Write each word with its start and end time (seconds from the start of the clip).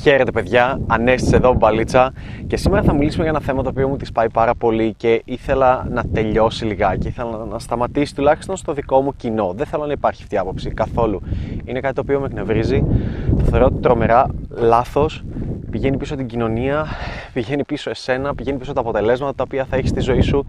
Χαίρετε 0.00 0.30
παιδιά, 0.30 0.80
Ανέστης 0.86 1.32
εδώ 1.32 1.54
μπαλίτσα. 1.54 2.12
Και 2.46 2.56
σήμερα 2.56 2.82
θα 2.82 2.92
μιλήσουμε 2.92 3.22
για 3.22 3.32
ένα 3.32 3.40
θέμα 3.40 3.62
το 3.62 3.68
οποίο 3.68 3.88
μου 3.88 3.96
τη 3.96 4.12
πάει 4.12 4.30
πάρα 4.30 4.54
πολύ 4.54 4.94
και 4.96 5.22
ήθελα 5.24 5.86
να 5.90 6.04
τελειώσει 6.12 6.64
λιγάκι, 6.64 7.08
ήθελα 7.08 7.46
να 7.50 7.58
σταματήσει 7.58 8.14
τουλάχιστον 8.14 8.56
στο 8.56 8.72
δικό 8.72 9.00
μου 9.00 9.16
κοινό. 9.16 9.52
Δεν 9.56 9.66
θέλω 9.66 9.86
να 9.86 9.92
υπάρχει 9.92 10.22
αυτή 10.22 10.34
η 10.34 10.38
άποψη 10.38 10.70
καθόλου. 10.70 11.20
Είναι 11.64 11.80
κάτι 11.80 11.94
το 11.94 12.00
οποίο 12.00 12.20
με 12.20 12.26
εκνευρίζει, 12.26 12.84
το 13.36 13.44
θεωρώ 13.44 13.70
τρομερά 13.70 14.26
λάθος, 14.48 15.24
πηγαίνει 15.72 15.96
πίσω 15.96 16.14
την 16.14 16.26
κοινωνία, 16.26 16.86
πηγαίνει 17.32 17.64
πίσω 17.64 17.90
εσένα, 17.90 18.34
πηγαίνει 18.34 18.58
πίσω 18.58 18.72
τα 18.72 18.80
αποτελέσματα 18.80 19.34
τα 19.34 19.42
οποία 19.46 19.64
θα 19.64 19.76
έχεις 19.76 19.90
στη 19.90 20.00
ζωή 20.00 20.20
σου, 20.20 20.46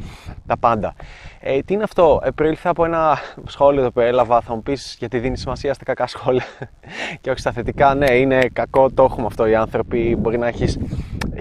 τα 0.47 0.57
πάντα. 0.57 0.93
Ε, 1.39 1.59
τι 1.59 1.73
είναι 1.73 1.83
αυτό, 1.83 2.21
ε, 2.23 2.29
προήλθα 2.29 2.69
από 2.69 2.85
ένα 2.85 3.17
σχόλιο 3.47 3.81
το 3.81 3.87
οποίο 3.87 4.03
έλαβα, 4.03 4.41
θα 4.41 4.55
μου 4.55 4.63
πεις 4.63 4.95
γιατί 4.99 5.19
δίνεις 5.19 5.39
σημασία 5.39 5.73
στα 5.73 5.83
κακά 5.83 6.07
σχόλια 6.07 6.43
και 7.21 7.29
όχι 7.29 7.39
στα 7.39 7.51
θετικά. 7.51 7.95
Ναι, 7.95 8.13
είναι 8.13 8.39
κακό, 8.53 8.89
το 8.91 9.03
έχουμε 9.03 9.25
αυτό 9.25 9.45
οι 9.47 9.55
άνθρωποι. 9.55 10.15
Μπορεί 10.19 10.37
να 10.37 10.47
έχεις 10.47 10.77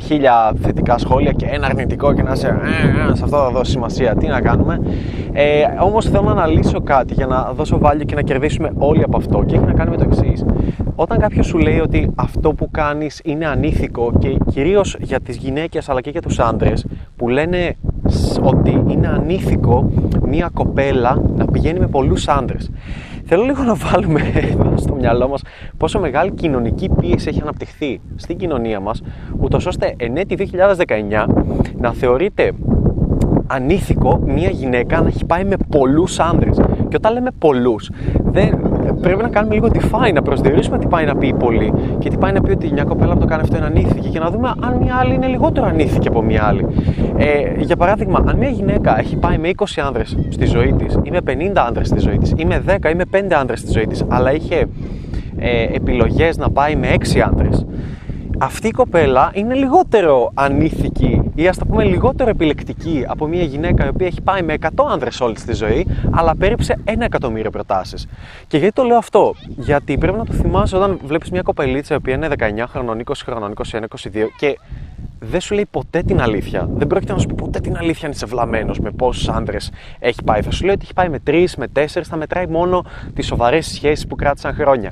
χίλια 0.01 0.53
θετικά 0.63 0.99
σχόλια 0.99 1.33
και 1.33 1.47
ένα 1.47 1.67
αρνητικό 1.67 2.13
και 2.15 2.23
να 2.23 2.33
είσαι 2.33 2.47
ε, 2.47 3.11
ε, 3.11 3.15
σε 3.15 3.25
αυτό 3.25 3.37
θα 3.37 3.51
δώσει 3.51 3.71
σημασία. 3.71 4.17
Τι 4.17 4.27
να 4.27 4.41
κάνουμε. 4.41 4.81
Ε, 5.33 5.63
Όμως 5.81 6.09
θέλω 6.09 6.23
να 6.23 6.31
αναλύσω 6.31 6.81
κάτι 6.81 7.15
για 7.15 7.27
να 7.27 7.53
δώσω 7.53 7.81
value 7.83 8.05
και 8.07 8.15
να 8.15 8.23
κερδίσουμε 8.23 8.73
όλοι 8.79 9.03
από 9.03 9.17
αυτό 9.17 9.43
και 9.43 9.55
έχει 9.57 9.65
να 9.65 9.73
κάνει 9.73 9.91
με 9.91 9.97
το 9.97 10.05
εξής. 10.11 10.45
Όταν 10.95 11.19
κάποιος 11.19 11.47
σου 11.47 11.59
λέει 11.59 11.79
ότι 11.79 12.11
αυτό 12.15 12.53
που 12.53 12.71
κάνεις 12.71 13.21
είναι 13.25 13.47
ανήθικο 13.47 14.13
και 14.19 14.37
κυρίως 14.51 14.97
για 15.01 15.21
τις 15.21 15.37
γυναίκες 15.37 15.89
αλλά 15.89 16.01
και 16.01 16.11
για 16.11 16.23
τους 16.23 16.39
άντρες 16.39 16.87
που 17.17 17.29
λένε 17.29 17.77
ότι 18.43 18.85
είναι 18.89 19.09
ανήθικο 19.09 19.93
μία 20.27 20.51
κοπέλα 20.55 21.23
να 21.37 21.45
πηγαίνει 21.45 21.79
με 21.79 21.87
πολλούς 21.87 22.29
άντρες. 22.29 22.71
Θέλω 23.25 23.43
λίγο 23.43 23.63
να 23.63 23.75
βάλουμε 23.75 24.21
στο 24.83 24.95
μυαλό 24.95 25.29
μας 25.29 25.43
πόσο 25.77 26.01
μεγάλη 26.01 26.31
κοινωνική 26.31 26.89
πίεση 27.01 27.29
έχει 27.29 27.41
αναπτυχθεί 27.41 28.01
στην 28.17 28.37
κοινωνία 28.37 28.81
μας, 28.81 29.03
ούτως 29.41 29.67
ώστε 29.67 29.95
εν 29.97 30.17
έτη 30.17 30.51
2019 31.17 31.27
να 31.77 31.93
θεωρείται 31.93 32.53
ανήθικο 33.47 34.21
μία 34.27 34.51
γυναίκα 34.51 35.01
να 35.01 35.09
έχει 35.09 35.25
πάει 35.25 35.45
με 35.45 35.57
πολλούς 35.69 36.21
άντρες. 36.21 36.61
Και 36.89 36.97
όταν 36.97 37.13
λέμε 37.13 37.31
πολλούς, 37.39 37.91
δεν, 38.25 38.62
πρέπει 39.01 39.23
να 39.23 39.29
κάνουμε 39.29 39.55
λίγο 39.55 39.69
define, 39.73 40.13
να 40.15 40.23
προσδιορίσουμε 40.23 40.79
τι 40.79 40.87
πάει 40.87 41.05
να 41.05 41.17
πει 41.17 41.35
πολύ 41.35 41.73
και 41.99 42.09
τι 42.09 42.17
πάει 42.17 42.33
να 42.33 42.41
πει 42.41 42.51
ότι 42.51 42.73
μια 42.73 42.85
κοπέλα 42.85 43.13
που 43.13 43.21
το 43.21 43.27
κάνει 43.27 43.43
αυτό 43.43 43.57
είναι 43.57 43.67
ανήθικη 43.67 44.09
και 44.09 44.19
να 44.19 44.31
δούμε 44.31 44.53
αν 44.61 44.77
μια 44.83 44.95
άλλη 44.95 45.15
είναι 45.15 45.27
λιγότερο 45.27 45.67
ανήθικη 45.67 46.09
από 46.09 46.23
μια 46.23 46.45
άλλη. 46.45 46.67
Ε, 47.17 47.63
για 47.63 47.77
παράδειγμα, 47.77 48.25
αν 48.27 48.37
μια 48.37 48.49
γυναίκα 48.49 48.99
έχει 48.99 49.17
πάει 49.17 49.39
με 49.39 49.51
20 49.57 49.65
άνδρες 49.87 50.17
στη 50.29 50.47
ζωή 50.47 50.73
της 50.73 50.99
ή 51.03 51.11
με 51.11 51.19
50 51.27 51.33
άνδρες 51.67 51.89
στη 51.89 51.99
ζωή 52.01 52.19
της 52.19 52.35
ή 52.37 52.45
με 52.45 52.63
10 52.67 52.91
ή 52.91 52.95
με 52.95 53.05
5 53.11 53.33
άνδρες 53.41 53.59
στη 53.59 53.73
ζωή 53.73 53.87
της, 53.87 54.05
αλλά 54.09 54.35
είχε 54.35 54.67
ε, 55.39 55.63
επιλογές 55.75 56.37
να 56.37 56.51
πάει 56.51 56.77
με 56.77 56.89
6 57.15 57.19
άνδρες 57.19 57.67
αυτή 58.45 58.69
η 58.69 58.71
κοπέλα 58.71 59.31
είναι 59.35 59.55
λιγότερο 59.55 60.31
ανήθικη 60.35 61.31
ή 61.35 61.49
ας 61.49 61.59
το 61.59 61.65
πούμε 61.65 61.85
λιγότερο 61.85 62.31
επιλεκτική 62.31 63.05
από 63.09 63.27
μια 63.27 63.43
γυναίκα 63.43 63.85
η 63.85 63.89
οποία 63.89 64.07
έχει 64.07 64.21
πάει 64.21 64.43
με 64.43 64.55
100 64.61 64.69
άνδρες 64.91 65.21
όλη 65.21 65.35
της 65.35 65.57
ζωή 65.57 65.87
αλλά 66.11 66.37
πέριψε 66.37 66.79
ένα 66.85 67.05
εκατομμύριο 67.05 67.51
προτάσεις. 67.51 68.09
Και 68.47 68.59
γιατί 68.59 68.73
το 68.73 68.83
λέω 68.83 68.97
αυτό, 68.97 69.35
γιατί 69.47 69.99
πρέπει 69.99 70.19
να 70.19 70.25
το 70.25 70.33
θυμάσαι 70.33 70.77
όταν 70.77 70.99
βλέπεις 71.05 71.31
μια 71.31 71.43
κοπελίτσα 71.43 71.95
η 71.95 71.97
οποία 71.97 72.15
είναι 72.15 72.29
19 72.39 72.65
χρονών, 72.69 73.03
20 73.05 73.13
χρονών, 73.25 73.55
21, 73.73 73.79
22 73.79 74.29
και 74.39 74.59
δεν 75.19 75.41
σου 75.41 75.55
λέει 75.55 75.67
ποτέ 75.71 76.03
την 76.03 76.21
αλήθεια. 76.21 76.69
Δεν 76.75 76.87
πρόκειται 76.87 77.13
να 77.13 77.19
σου 77.19 77.27
πει 77.27 77.35
ποτέ 77.35 77.61
την 77.61 77.77
αλήθεια 77.77 78.07
αν 78.07 78.13
είσαι 78.13 78.27
βλαμμένος 78.27 78.79
με 78.79 78.91
πόσους 78.91 79.29
άντρε 79.29 79.57
έχει 79.99 80.23
πάει. 80.25 80.43
Θα 80.43 80.51
σου 80.51 80.65
λέει 80.65 80.75
ότι 80.75 80.85
έχει 80.85 80.95
πάει 80.95 81.09
με 81.09 81.19
τρεις, 81.19 81.57
με 81.57 81.69
τέσσερις, 81.69 82.09
θα 82.09 82.17
μετράει 82.17 82.47
μόνο 82.47 82.85
τις 83.15 83.27
σοβαρές 83.27 83.67
σχέσεις 83.67 84.07
που 84.07 84.17
κράτησαν 84.17 84.55
χρόνια. 84.55 84.91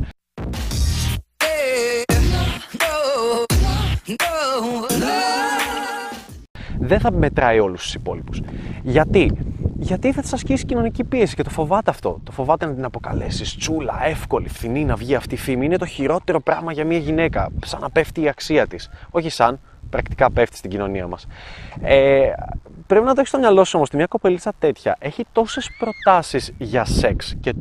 Δεν 6.91 7.01
θα 7.01 7.13
μετράει 7.13 7.59
όλους 7.59 7.83
τους 7.83 7.95
υπόλοιπους. 7.95 8.43
Γιατί; 8.83 9.33
Γιατί 9.75 10.13
θα 10.13 10.21
της 10.21 10.33
ασκήσει 10.33 10.65
κοινωνική 10.65 11.05
πίεση 11.05 11.35
και 11.35 11.43
το 11.43 11.51
φοβάται 11.51 11.91
αυτό. 11.91 12.21
Το 12.25 12.33
φοβάται 12.33 12.67
να 12.67 12.75
την 12.75 12.85
αποκαλέσει 12.85 13.59
τσούλα, 13.59 14.01
εύκολη, 14.05 14.49
φθηνή 14.49 14.85
να 14.85 14.97
βγει 14.97 15.15
αυτή 15.15 15.35
η 15.35 15.39
φήμη. 15.39 15.65
Είναι 15.65 15.77
το 15.77 15.87
χειρότερο 15.87 16.41
πράγμα 16.41 16.73
για 16.73 16.85
μια 16.85 16.99
γυναίκα. 16.99 17.49
Σαν 17.65 17.81
να 17.81 17.91
πέφτει 17.91 18.21
η 18.21 18.29
αξία 18.29 18.67
της. 18.67 18.91
Όχι 19.11 19.29
σαν, 19.29 19.61
πρακτικά 19.91 20.31
πέφτει 20.31 20.57
στην 20.57 20.71
κοινωνία 20.71 21.07
μας. 21.07 21.27
Ε, 21.83 22.31
πρέπει 22.91 23.07
να 23.07 23.13
το 23.13 23.21
έχεις 23.21 23.31
στο 23.31 23.39
μυαλό 23.39 23.65
σου 23.65 23.73
όμως 23.75 23.89
ότι 23.89 23.97
μια 23.97 24.07
κοπελίτσα 24.07 24.53
τέτοια 24.59 24.97
έχει 24.99 25.25
τόσες 25.33 25.71
προτάσεις 25.79 26.53
για 26.59 26.85
σεξ 26.85 27.35
και 27.41 27.55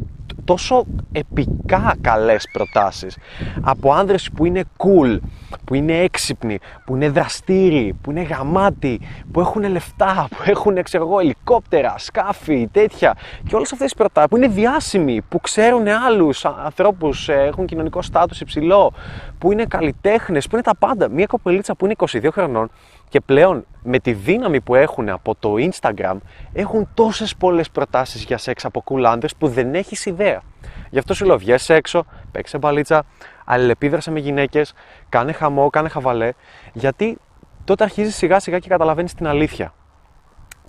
τόσο 0.45 0.85
επικά 1.11 1.95
καλές 2.01 2.49
προτάσεις 2.51 3.17
από 3.61 3.93
άνδρες 3.93 4.29
που 4.35 4.45
είναι 4.45 4.63
cool, 4.77 5.19
που 5.65 5.73
είναι 5.73 5.97
έξυπνοι, 5.97 6.59
που 6.85 6.95
είναι 6.95 7.09
δραστήριοι, 7.09 7.95
που 8.01 8.11
είναι 8.11 8.21
γαμάτοι, 8.21 8.99
που 9.31 9.39
έχουν 9.39 9.69
λεφτά, 9.69 10.27
που 10.35 10.43
έχουν 10.45 10.83
ξέρω 10.83 11.05
εγώ, 11.05 11.19
ελικόπτερα, 11.19 11.95
σκάφη, 11.97 12.67
τέτοια 12.71 13.15
και 13.47 13.55
όλες 13.55 13.71
αυτές 13.71 13.87
τις 13.87 13.97
προτάσεις 13.97 14.29
που 14.29 14.37
είναι 14.37 14.47
διάσημοι, 14.47 15.21
που 15.21 15.39
ξέρουν 15.39 15.87
άλλους 15.87 16.45
ανθρώπους, 16.45 17.29
ε, 17.29 17.33
έχουν 17.33 17.65
κοινωνικό 17.65 18.01
στάτους 18.01 18.41
υψηλό, 18.41 18.93
που 19.37 19.51
είναι 19.51 19.65
καλλιτέχνες, 19.65 20.47
που 20.47 20.55
είναι 20.55 20.63
τα 20.63 20.75
πάντα. 20.75 21.09
Μια 21.09 21.25
κοπελίτσα 21.25 21.75
που 21.75 21.85
είναι 21.85 21.93
22 21.93 22.31
χρονών 22.31 22.69
και 23.09 23.19
πλέον 23.19 23.65
με 23.83 23.99
τη 23.99 24.13
δύναμη 24.13 24.61
που 24.61 24.75
έχουν 24.75 25.09
από 25.09 25.35
το 25.35 25.53
Instagram 25.57 26.17
έχουν 26.53 26.89
τόσες 26.93 27.35
πολλές 27.35 27.69
προτάσεις 27.69 28.23
για 28.23 28.37
σεξ 28.37 28.65
από 28.65 28.83
cool 28.85 29.17
που 29.37 29.47
δεν 29.47 29.75
έχεις 29.75 30.05
ιδέα. 30.05 30.41
Γι' 30.89 30.99
αυτό 30.99 31.13
σου 31.13 31.25
λέω 31.25 31.37
βγες 31.37 31.69
έξω, 31.69 32.05
παίξε 32.31 32.57
μπαλίτσα, 32.57 33.05
αλληλεπίδρασε 33.45 34.11
με 34.11 34.19
γυναίκες, 34.19 34.73
κάνε 35.09 35.31
χαμό, 35.31 35.69
κάνε 35.69 35.89
χαβαλέ, 35.89 36.31
γιατί 36.73 37.17
τότε 37.63 37.83
αρχίζεις 37.83 38.15
σιγά 38.15 38.39
σιγά 38.39 38.59
και 38.59 38.69
καταλαβαίνεις 38.69 39.13
την 39.13 39.27
αλήθεια. 39.27 39.73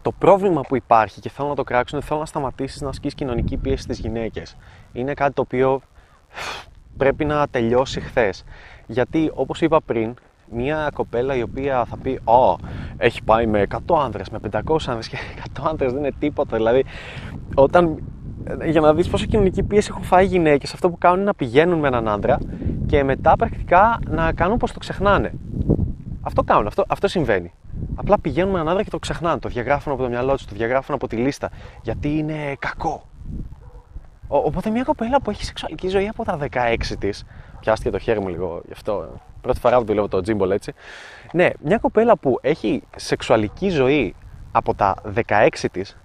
Το 0.03 0.13
πρόβλημα 0.13 0.61
που 0.61 0.77
υπάρχει 0.77 1.21
και 1.21 1.29
θέλω 1.29 1.49
να 1.49 1.55
το 1.55 1.65
κράξω 1.65 1.97
είναι 1.97 2.05
θέλω 2.05 2.21
να 2.21 2.27
σταματήσεις 2.27 2.81
να 2.81 2.89
ασκείς 2.89 3.15
κοινωνική 3.15 3.57
πίεση 3.57 3.83
στις 3.83 3.99
γυναίκες. 3.99 4.57
Είναι 4.93 5.15
κάτι 5.15 5.33
το 5.33 5.43
οποίο 5.43 5.81
πρέπει 6.97 7.25
να 7.25 7.49
τελειώσει 7.49 8.01
χθες. 8.01 8.45
Γιατί 8.87 9.31
όπως 9.35 9.61
είπα 9.61 9.81
πριν, 9.81 10.15
μια 10.53 10.91
κοπέλα 10.95 11.37
η 11.37 11.43
οποία 11.43 11.85
θα 11.85 11.97
πει 11.97 12.21
«Ω, 12.25 12.57
έχει 12.97 13.23
πάει 13.23 13.47
με 13.47 13.67
100 13.71 13.79
άνδρες, 14.05 14.31
με 14.31 14.39
500 14.51 14.77
άνδρες 14.87 15.09
και 15.09 15.17
100 15.61 15.63
άνδρες 15.69 15.93
δεν 15.93 16.01
είναι 16.01 16.13
τίποτα». 16.19 16.57
Δηλαδή, 16.57 16.85
όταν, 17.55 18.03
για 18.65 18.81
να 18.81 18.95
δεις 18.95 19.09
πόσο 19.09 19.27
κοινωνική 19.27 19.63
πίεση 19.63 19.89
έχουν 19.91 20.03
φάει 20.03 20.25
οι 20.25 20.29
γυναίκες, 20.29 20.73
αυτό 20.73 20.91
που 20.91 20.99
κάνουν 20.99 21.17
είναι 21.17 21.27
να 21.27 21.35
πηγαίνουν 21.35 21.79
με 21.79 21.89
έναν 21.89 22.09
άντρα 22.09 22.39
και 22.87 23.05
μετά 23.05 23.37
πρακτικά 23.37 23.99
να 24.09 24.33
κάνουν 24.33 24.57
πως 24.57 24.73
το 24.73 24.79
ξεχνάνε. 24.79 25.33
Αυτό 26.21 26.43
κάνουν, 26.43 26.67
αυτό, 26.67 26.85
αυτό 26.89 27.09
συμβαίνει. 27.09 27.53
Απλά 27.95 28.19
πηγαίνουν 28.19 28.53
με 28.53 28.59
έναν 28.59 28.69
άντρα 28.69 28.83
και 28.83 28.91
το 28.91 28.99
ξεχνάνε, 28.99 29.39
το 29.39 29.49
διαγράφουν 29.49 29.93
από 29.93 30.03
το 30.03 30.09
μυαλό 30.09 30.35
τους, 30.35 30.45
το 30.45 30.55
διαγράφουν 30.55 30.95
από 30.95 31.09
τη 31.09 31.17
λίστα, 31.17 31.51
γιατί 31.83 32.19
είναι 32.19 32.57
κακό. 32.59 33.03
Οπότε 34.29 34.71
μια 34.71 34.83
κοπέλα 34.83 35.21
που 35.21 35.31
έχει 35.31 35.45
σεξουαλική 35.45 35.89
ζωή 35.89 36.09
από 36.09 36.25
τα 36.25 36.39
16 36.51 36.77
της, 36.99 37.25
πιάστηκε 37.61 37.91
το 37.91 37.99
χέρι 37.99 38.21
μου 38.21 38.29
λίγο 38.29 38.61
γι' 38.67 38.73
αυτό, 38.73 39.21
πρώτη 39.41 39.61
φορά 39.61 39.79
που 39.79 39.85
δουλεύω 39.85 40.09
το 40.09 40.21
τζίμπολ 40.21 40.51
έτσι. 40.51 40.73
Ναι, 41.33 41.51
μια 41.61 41.79
κοπέλα 41.79 42.17
που 42.17 42.39
έχει 42.43 42.83
σεξουαλική 42.97 43.69
ζωή 43.69 44.15
από 44.53 44.75
τα 44.75 44.97
16 45.29 45.49
της, 45.73 45.97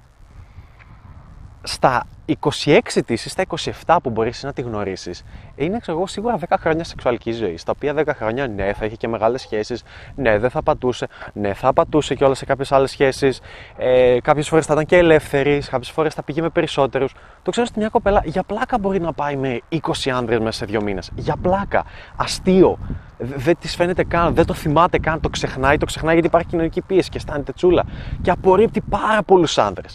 στα 1.66 2.06
26 2.42 2.80
της 3.06 3.26
ή 3.26 3.30
στα 3.30 3.44
27 3.86 3.98
που 4.03 4.09
μπορείς 4.09 4.44
να 4.44 4.53
τη 4.53 4.62
γνωρίσεις, 4.62 5.24
είναι 5.56 5.80
ξέρω 5.80 5.98
εγώ 5.98 6.08
σίγουρα 6.08 6.40
10 6.50 6.56
χρόνια 6.59 6.84
σεξουαλικής 6.84 7.38
ζωής. 7.38 7.62
Στα 7.62 7.72
οποία 7.76 7.94
10 7.94 8.03
χρόνια 8.16 8.48
ναι, 8.48 8.74
θα 8.74 8.86
είχε 8.86 8.96
και 8.96 9.08
μεγάλες 9.08 9.42
σχέσεις, 9.42 9.84
ναι, 10.16 10.38
δεν 10.38 10.50
θα 10.50 10.64
πατούσε, 10.64 11.08
ναι, 11.34 11.53
θα 11.53 11.74
πατούσε 11.74 12.16
και 12.16 12.24
όλα 12.24 12.34
σε 12.34 12.46
κάποιες 12.46 12.72
άλλες 12.72 12.92
σχέσεις. 12.92 13.42
Ε, 13.78 14.18
κάποιες 14.22 14.48
φορές 14.48 14.66
θα 14.66 14.74
ήταν 14.74 14.86
και 14.86 14.98
ελεύθερης, 14.98 15.70
κάποιες 15.70 15.92
φορές 15.92 16.14
θα 16.14 16.24
πήγε 16.24 16.42
με 16.42 16.50
περισσότερους. 16.50 17.14
Το 17.42 17.52
ξέρω 17.52 17.68
ότι 17.70 17.80
μια 17.80 17.90
κοπέλα 17.90 18.22
για 18.26 18.44
πλάκα 18.44 18.78
μπορεί 18.78 19.00
να 19.00 19.14
πάει 19.14 19.36
με 19.36 19.62
20 19.70 20.09
άντρες 20.09 20.40
μέσα 20.40 20.52
σε 20.58 20.66
δύο 20.66 20.82
μήνες. 20.82 21.12
Για 21.16 21.36
πλάκα. 21.42 21.84
Αστείο. 22.16 22.78
Δεν 23.18 23.58
της 23.59 23.76
φαίνεται 23.76 24.03
καν, 24.03 24.34
δεν 24.34 24.46
το 24.46 24.53
θυμάται 24.53 25.00
καν, 25.00 25.20
το 25.20 25.29
ξεχνάει, 25.29 25.78
το 25.78 25.85
ξεχνάει 25.85 26.14
γιατί 26.14 26.28
υπάρχει 26.28 26.47
κοινωνική 26.47 26.82
πίεση 26.82 27.09
και 27.09 27.17
αισθάνεται 27.17 27.53
τσούλα. 27.53 27.84
Και 28.22 28.32
απορρίπτει 28.32 28.82
πάρα 28.82 29.23
πολλούς 29.23 29.58
άντρε 29.58 29.88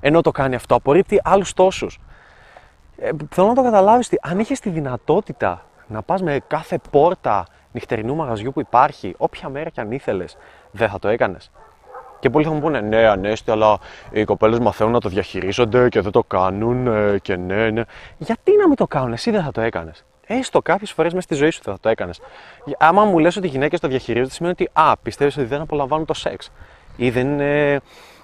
ενώ 0.00 0.20
το 0.20 0.30
κάνει 0.30 0.54
αυτό. 0.54 0.74
Απορρίπτει 0.74 1.20
άλλους 1.24 1.52
τόσους. 1.52 1.98
Ε, 2.96 3.10
θέλω 3.30 3.46
να 3.46 3.54
το 3.54 3.62
καταλάβεις 3.62 4.06
ότι 4.06 4.18
αν 4.22 4.38
είχες 4.38 4.60
τη 4.60 4.70
δυνατότητα 4.70 5.64
να 5.86 6.02
πας 6.02 6.22
με 6.22 6.40
κάθε 6.46 6.80
πόρτα 6.90 7.46
νυχτερινού 7.72 8.14
μαγαζιού 8.14 8.52
που 8.52 8.60
υπάρχει, 8.60 9.14
όποια 9.18 9.48
μέρα 9.48 9.70
κι 9.70 9.80
αν 9.80 9.92
ήθελες, 9.92 10.36
δεν 10.70 10.88
θα 10.88 10.98
το 10.98 11.08
έκανες. 11.08 11.50
Και 12.20 12.30
πολλοί 12.30 12.44
θα 12.44 12.50
μου 12.50 12.60
πούνε 12.60 12.80
ναι, 12.80 13.06
ανέστη, 13.06 13.50
αλλά 13.50 13.78
οι 14.10 14.24
κοπέλες 14.24 14.58
μαθαίνουν 14.58 14.92
να 14.92 15.00
το 15.00 15.08
διαχειρίζονται 15.08 15.88
και 15.88 16.00
δεν 16.00 16.12
το 16.12 16.22
κάνουν 16.22 16.86
ε, 16.86 17.18
και 17.18 17.36
ναι, 17.36 17.70
ναι. 17.70 17.82
Γιατί 18.18 18.56
να 18.56 18.66
μην 18.66 18.76
το 18.76 18.86
κάνουν, 18.86 19.12
εσύ 19.12 19.30
δεν 19.30 19.42
θα 19.42 19.50
το 19.50 19.60
έκανες. 19.60 20.04
Έστω 20.26 20.62
κάποιες 20.62 20.92
φορές 20.92 21.12
μέσα 21.12 21.26
στη 21.26 21.34
ζωή 21.34 21.50
σου 21.50 21.60
θα 21.62 21.78
το 21.80 21.88
έκανες. 21.88 22.20
Άμα 22.78 23.04
μου 23.04 23.18
λες 23.18 23.36
ότι 23.36 23.46
οι 23.46 23.50
γυναίκες 23.50 23.80
το 23.80 23.88
διαχειρίζονται, 23.88 24.32
σημαίνει 24.32 24.54
ότι 24.60 24.70
α, 24.72 24.96
πιστεύεις 25.02 25.36
ότι 25.36 25.46
δεν 25.46 25.60
απολαμβάνουν 25.60 26.06
το 26.06 26.14
σεξ 26.14 26.52
ή 26.96 27.10
δεν 27.10 27.40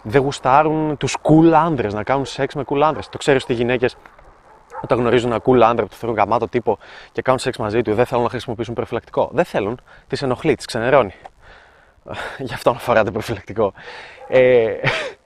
δεν 0.09 0.23
γουστάρουν 0.23 0.97
τους 0.97 1.17
cool 1.23 1.53
άντρες, 1.53 1.95
να 1.95 2.03
κάνουν 2.03 2.25
σεξ 2.25 2.55
με 2.55 2.65
cool 2.67 2.81
άντρες. 2.81 3.09
Το 3.09 3.19
ξέρεις 3.19 3.43
ότι 3.43 3.53
οι 3.53 3.57
γυναίκες 3.57 3.97
όταν 4.83 4.99
γνωρίζουν 4.99 5.31
ένα 5.31 5.41
cool 5.45 5.61
άντρα 5.61 5.83
που 5.85 5.91
του 5.91 5.97
θεωρούν 5.97 6.19
γαμάτο 6.19 6.49
τύπο 6.49 6.79
και 7.13 7.23
κάνουν 7.23 7.41
σεξ 7.41 7.57
μαζί 7.57 7.83
του, 7.83 7.95
δεν 7.95 8.07
θέλουν 8.07 8.25
να 8.25 8.31
χρησιμοποιήσουν 8.31 8.75
προφυλακτικό. 8.75 9.31
Δεν 9.33 9.45
θέλουν, 9.45 9.81
τις 10.07 10.23
ενοχλεί, 10.23 10.55
τις 10.55 10.65
ξενερώνει. 10.65 11.15
Γι' 12.39 12.55
αυτό 12.55 12.73
να 12.73 12.79
φοράτε 12.79 13.11
προφυλακτικό. 13.11 13.73
Ε, 14.29 14.75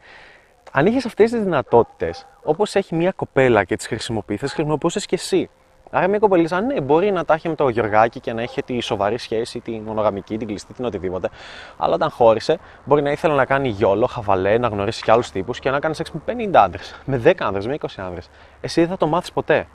αν 0.72 0.86
είχες 0.86 1.04
αυτές 1.04 1.30
τις 1.30 1.42
δυνατότητες, 1.42 2.26
όπως 2.42 2.74
έχει 2.74 2.94
μια 2.94 3.12
κοπέλα 3.12 3.64
και 3.64 3.76
τις 3.76 3.86
χρησιμοποιείς, 3.86 4.40
θα 4.40 4.44
τις 4.44 4.54
χρησιμοποιούσες 4.54 5.06
και 5.06 5.14
εσύ. 5.14 5.50
Άρα, 5.90 6.08
μια 6.08 6.18
κοπελίτσα, 6.18 6.60
ναι, 6.60 6.80
μπορεί 6.80 7.10
να 7.10 7.24
τα 7.24 7.34
έχει 7.34 7.48
με 7.48 7.54
το 7.54 7.68
Γιωργάκι 7.68 8.20
και 8.20 8.32
να 8.32 8.42
έχει 8.42 8.62
τη 8.62 8.80
σοβαρή 8.80 9.18
σχέση, 9.18 9.60
τη 9.60 9.80
μονογαμική, 9.80 10.36
την 10.36 10.46
κλειστή, 10.46 10.72
την 10.72 10.84
οτιδήποτε. 10.84 11.28
Αλλά 11.76 11.94
όταν 11.94 12.10
χώρισε, 12.10 12.58
μπορεί 12.84 13.02
να 13.02 13.10
ήθελε 13.10 13.34
να 13.34 13.44
κάνει 13.44 13.68
γιόλο, 13.68 14.06
χαβαλέ, 14.06 14.58
να 14.58 14.68
γνωρίσει 14.68 15.02
και 15.02 15.10
άλλους 15.10 15.30
τύπους 15.30 15.58
και 15.58 15.70
να 15.70 15.78
κάνει 15.78 15.94
σεξ 15.94 16.10
με 16.10 16.20
50 16.26 16.50
άντρε, 16.54 16.82
με 17.04 17.22
10 17.24 17.32
άντρε, 17.38 17.68
με 17.68 17.76
20 17.80 17.86
άντρε. 17.96 18.20
Εσύ 18.60 18.80
δεν 18.80 18.90
θα 18.90 18.96
το 18.96 19.06
μάθεις 19.06 19.32
ποτέ. 19.32 19.66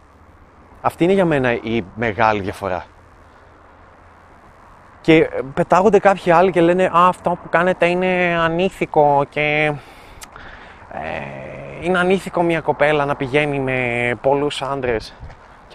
Αυτή 0.82 1.04
είναι 1.04 1.14
για 1.14 1.26
μένα 1.26 1.52
η 1.52 1.84
μεγάλη 1.96 2.42
διαφορά. 2.42 2.86
Και 5.02 5.30
πετάγονται 5.54 6.00
κάποιοι 6.00 6.32
άλλοι 6.32 6.52
και 6.52 6.62
λένε 6.62 6.84
Α, 6.86 7.08
αυτό 7.08 7.30
που 7.30 7.50
κάνετε 7.50 7.86
είναι 7.86 8.38
ανήθικο 8.40 9.26
και 9.30 9.74
ε, 10.92 11.00
είναι 11.82 11.98
ανήθικο 11.98 12.42
μια 12.42 12.62
κοπέλα 12.62 13.06
να 13.06 13.16
πηγαίνει 13.16 13.60
με 13.60 14.12
πολλούς 14.22 14.62
άντρες. 14.62 15.14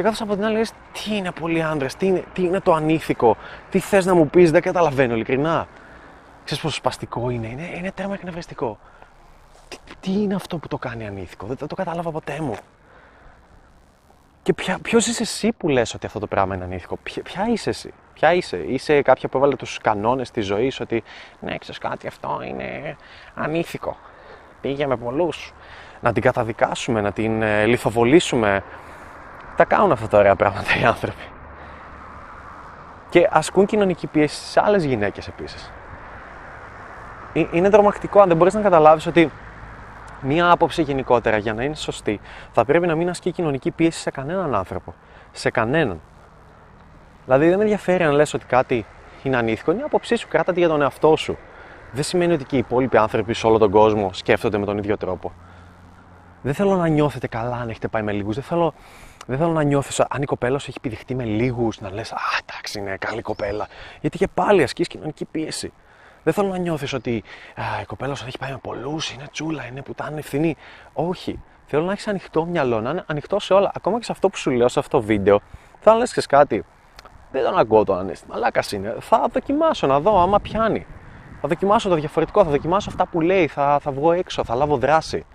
Και 0.00 0.06
κάθε 0.06 0.22
από 0.22 0.34
την 0.34 0.44
άλλη 0.44 0.56
λες, 0.56 0.72
τι 0.92 1.16
είναι 1.16 1.30
πολλοί 1.30 1.62
άντρες, 1.62 1.94
τι 1.94 2.06
είναι, 2.06 2.24
τι 2.32 2.42
είναι 2.42 2.60
το 2.60 2.74
ανήθικο, 2.74 3.36
τι 3.70 3.78
θες 3.78 4.06
να 4.06 4.14
μου 4.14 4.28
πεις, 4.28 4.50
δεν 4.50 4.62
καταλαβαίνω 4.62 5.14
ειλικρινά. 5.14 5.68
Ξέρεις 6.44 6.62
πόσο 6.62 6.76
σπαστικό 6.76 7.30
είναι, 7.30 7.46
είναι, 7.46 7.70
είναι 7.76 7.90
τέρμα 7.90 8.14
εκνευριστικό. 8.14 8.78
Τι, 9.68 9.76
τι 10.00 10.12
είναι 10.12 10.34
αυτό 10.34 10.58
που 10.58 10.68
το 10.68 10.78
κάνει 10.78 11.06
ανήθικο, 11.06 11.46
δεν, 11.46 11.66
το 11.68 11.74
κατάλαβα 11.74 12.10
ποτέ 12.10 12.40
μου. 12.40 12.54
Και 14.42 14.52
ποια, 14.52 14.78
ποιος 14.82 15.06
είσαι 15.06 15.22
εσύ 15.22 15.52
που 15.52 15.68
λες 15.68 15.94
ότι 15.94 16.06
αυτό 16.06 16.18
το 16.18 16.26
πράγμα 16.26 16.54
είναι 16.54 16.64
ανήθικο, 16.64 16.98
ποια, 17.02 17.22
ποια 17.22 17.48
είσαι 17.48 17.70
εσύ, 17.70 17.92
ποια 18.14 18.34
είσαι, 18.34 18.56
είσαι 18.56 19.02
κάποια 19.02 19.28
που 19.28 19.36
έβαλε 19.36 19.56
τους 19.56 19.78
κανόνες 19.78 20.30
της 20.30 20.46
ζωής 20.46 20.80
ότι 20.80 21.02
ναι 21.40 21.58
ξέρεις 21.58 21.78
κάτι 21.80 22.06
αυτό 22.06 22.40
είναι 22.42 22.96
ανήθικο 23.34 23.96
πήγε 24.60 24.86
με 24.86 24.96
πολλούς. 24.96 25.52
Να 26.00 26.12
την 26.12 26.22
καταδικάσουμε, 26.22 27.00
να 27.00 27.12
την 27.12 27.42
ε, 27.42 27.66
λιθοβολήσουμε. 27.66 28.62
Τα 29.60 29.66
κάνουν 29.66 29.92
αυτά 29.92 30.08
τα 30.08 30.18
ωραία 30.18 30.36
πράγματα 30.36 30.78
οι 30.80 30.84
άνθρωποι. 30.84 31.22
Και 33.10 33.28
ασκούν 33.30 33.66
κοινωνική 33.66 34.06
πίεση 34.06 34.44
σε 34.44 34.60
άλλες 34.64 34.84
γυναίκες 34.84 35.28
επίσης. 35.28 35.72
Ε, 37.32 37.44
είναι 37.52 37.70
τρομακτικό 37.70 38.20
αν 38.20 38.28
δεν 38.28 38.36
μπορείς 38.36 38.54
να 38.54 38.60
καταλάβεις 38.60 39.06
ότι 39.06 39.30
μία 40.20 40.50
άποψη 40.50 40.82
γενικότερα 40.82 41.36
για 41.36 41.54
να 41.54 41.62
είναι 41.62 41.74
σωστή 41.74 42.20
θα 42.52 42.64
πρέπει 42.64 42.86
να 42.86 42.94
μην 42.94 43.08
ασκεί 43.08 43.30
κοινωνική 43.30 43.70
πίεση 43.70 44.00
σε 44.00 44.10
κανέναν 44.10 44.54
άνθρωπο. 44.54 44.94
Σε 45.32 45.50
κανέναν. 45.50 46.00
Δηλαδή 47.24 47.48
δεν 47.48 47.56
με 47.56 47.62
ενδιαφέρει 47.62 48.02
αν 48.02 48.12
λες 48.12 48.34
ότι 48.34 48.44
κάτι 48.44 48.86
είναι 49.22 49.36
ανήθικο, 49.36 49.72
είναι 49.72 49.80
η 49.80 49.84
άποψή 49.84 50.16
σου, 50.16 50.28
κράτα 50.28 50.52
για 50.56 50.68
τον 50.68 50.82
εαυτό 50.82 51.16
σου 51.16 51.38
δεν 51.92 52.02
σημαίνει 52.02 52.32
ότι 52.32 52.44
και 52.44 52.56
οι 52.56 52.58
υπόλοιποι 52.58 52.96
άνθρωποι 52.96 53.34
σε 53.34 53.46
όλο 53.46 53.58
τον 53.58 53.70
κόσμο 53.70 54.12
σκέφτονται 54.12 54.58
με 54.58 54.66
τον 54.66 54.78
ίδιο 54.78 54.96
τρόπο. 54.96 55.32
Δεν 56.42 56.54
θέλω 56.54 56.76
να 56.76 56.88
νιώθετε 56.88 57.26
καλά 57.26 57.56
αν 57.56 57.68
έχετε 57.68 57.88
πάει 57.88 58.02
με 58.02 58.12
λίγους. 58.12 58.34
Δεν 58.34 58.44
θέλω, 58.44 58.74
δεν 59.30 59.38
θέλω 59.38 59.52
να 59.52 59.62
νιώθει 59.62 60.02
αν 60.08 60.22
η 60.22 60.24
κοπέλα 60.24 60.58
σου 60.58 60.66
έχει 60.68 60.80
πηδηχτεί 60.80 61.14
με 61.14 61.24
λίγους 61.24 61.80
να 61.80 61.90
λες: 61.90 62.12
Α, 62.12 62.18
εντάξει, 62.42 62.78
είναι 62.78 62.96
καλή 62.96 63.22
κοπέλα. 63.22 63.66
Γιατί 64.00 64.18
και 64.18 64.28
πάλι 64.28 64.62
ασκείς 64.62 64.86
κοινωνική 64.86 65.24
πίεση. 65.24 65.72
Δεν 66.22 66.32
θέλω 66.32 66.48
να 66.48 66.56
νιώθεις 66.56 66.92
ότι 66.92 67.22
α, 67.54 67.80
η 67.80 67.84
κοπέλα 67.84 68.14
σου 68.14 68.24
έχει 68.26 68.38
πάει 68.38 68.50
με 68.50 68.58
πολλούς, 68.62 69.10
είναι 69.10 69.24
τσούλα, 69.32 69.66
είναι 69.66 69.82
πουτά, 69.82 70.08
είναι 70.10 70.18
ευθυνή. 70.18 70.56
Όχι. 70.92 71.40
Θέλω 71.66 71.84
να 71.84 71.92
έχεις 71.92 72.08
ανοιχτό 72.08 72.44
μυαλό, 72.44 72.80
να 72.80 72.90
είναι 72.90 73.04
ανοιχτό 73.06 73.40
σε 73.40 73.52
όλα. 73.52 73.70
Ακόμα 73.74 73.98
και 73.98 74.04
σε 74.04 74.12
αυτό 74.12 74.28
που 74.28 74.36
σου 74.36 74.50
λέω 74.50 74.68
σε 74.68 74.78
αυτό 74.78 74.98
το 74.98 75.04
βίντεο, 75.04 75.40
θέλω 75.80 75.94
να 75.94 76.00
λες 76.00 76.26
κάτι. 76.26 76.64
Δεν 77.32 77.44
τον 77.44 77.58
ακούω 77.58 77.84
το 77.84 77.94
ανέστημα. 77.94 78.34
Μαλάκας 78.34 78.72
είναι. 78.72 78.96
Θα 79.00 79.26
δοκιμάσω 79.32 79.86
να 79.86 80.00
δω 80.00 80.20
άμα 80.22 80.40
πιάνει. 80.40 80.86
Θα 81.40 81.48
δοκιμάσω 81.48 81.88
το 81.88 81.94
διαφορετικό, 81.94 82.44
θα 82.44 82.50
δοκιμάσω 82.50 82.90
αυτά 82.90 83.06
που 83.06 83.20
λέει, 83.20 83.46
θα, 83.46 83.78
θα 83.82 83.90
βγω 83.90 84.12
έξω, 84.12 84.44
θα 84.44 84.54
λάβω 84.54 84.76
δράση. 84.76 85.26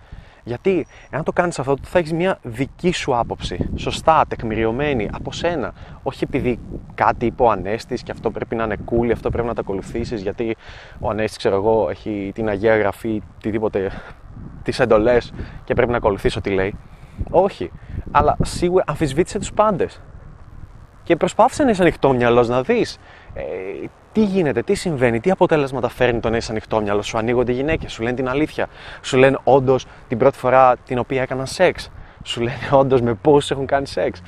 Γιατί, 0.46 0.86
εάν 1.10 1.22
το 1.22 1.32
κάνεις 1.32 1.58
αυτό, 1.58 1.76
θα 1.82 1.98
έχεις 1.98 2.12
μια 2.12 2.38
δική 2.42 2.92
σου 2.92 3.16
άποψη. 3.16 3.70
Σωστά, 3.74 4.24
τεκμηριωμένη 4.28 5.08
από 5.12 5.32
σένα. 5.32 5.72
Όχι 6.02 6.24
επειδή 6.24 6.58
κάτι 6.94 7.26
είπε 7.26 7.42
ο 7.42 7.50
Ανέστης 7.50 8.02
και 8.02 8.12
αυτό 8.12 8.30
πρέπει 8.30 8.54
να 8.54 8.64
είναι 8.64 8.76
cool, 8.90 9.10
αυτό 9.12 9.30
πρέπει 9.30 9.46
να 9.46 9.54
το 9.54 9.60
ακολουθήσεις, 9.64 10.22
γιατί 10.22 10.56
ο 11.00 11.10
Ανέστης, 11.10 11.36
ξέρω 11.38 11.56
εγώ, 11.56 11.88
έχει 11.90 12.30
την 12.34 12.48
αγία 12.48 12.76
γραφή, 12.76 13.22
οτιδήποτε, 13.36 13.90
τις 14.62 14.80
εντολές 14.80 15.32
και 15.64 15.74
πρέπει 15.74 15.90
να 15.90 15.96
ακολουθήσει 15.96 16.38
ό,τι 16.38 16.50
λέει. 16.50 16.74
Όχι. 17.30 17.70
Αλλά 18.10 18.36
σίγουρα 18.42 18.84
αμφισβήτησε 18.86 19.38
τους 19.38 19.52
πάντες. 19.52 20.00
Και 21.06 21.16
προσπάθησε 21.16 21.64
να 21.64 21.70
είσαι 21.70 21.82
ανοιχτό 21.82 22.12
μυαλός 22.12 22.48
να 22.48 22.62
δεις 22.62 22.98
ε, 23.34 23.42
τι 24.12 24.24
γίνεται, 24.24 24.62
τι 24.62 24.74
συμβαίνει, 24.74 25.20
τι 25.20 25.30
αποτέλεσματα 25.30 25.88
φέρνει 25.88 26.20
το 26.20 26.30
να 26.30 26.36
είσαι 26.36 26.50
ανοιχτό 26.50 26.80
μυαλός. 26.80 27.06
Σου 27.06 27.18
ανοίγονται 27.18 27.52
οι 27.52 27.54
γυναίκες, 27.54 27.92
σου 27.92 28.02
λένε 28.02 28.16
την 28.16 28.28
αλήθεια. 28.28 28.66
Σου 29.02 29.16
λένε 29.16 29.38
όντως 29.44 29.86
την 30.08 30.18
πρώτη 30.18 30.38
φορά 30.38 30.76
την 30.76 30.98
οποία 30.98 31.22
έκαναν 31.22 31.46
σεξ. 31.46 31.90
Σου 32.22 32.40
λένε 32.40 32.68
όντως 32.70 33.00
με 33.00 33.14
πόσους 33.14 33.50
έχουν 33.50 33.66
κάνει 33.66 33.86
σεξ. 33.86 34.22